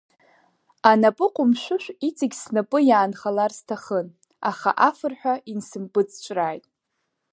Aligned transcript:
Анапы 0.89 1.25
ҟәымшәышә 1.35 1.89
иҵегь 2.07 2.37
снапы 2.41 2.79
иаанхалар 2.89 3.51
сҭахын, 3.57 4.07
аха 4.49 4.71
афырҳәа 4.87 5.33
инсымпыҵҵәрааит. 5.51 6.65